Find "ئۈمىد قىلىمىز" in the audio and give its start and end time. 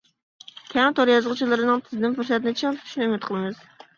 3.09-3.63